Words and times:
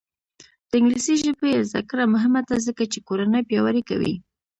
د 0.69 0.71
انګلیسي 0.79 1.15
ژبې 1.23 1.51
زده 1.69 1.81
کړه 1.89 2.03
مهمه 2.13 2.41
ده 2.47 2.55
ځکه 2.67 2.83
چې 2.91 2.99
کورنۍ 3.07 3.41
پیاوړې 3.49 3.81
کوي. 3.89 4.13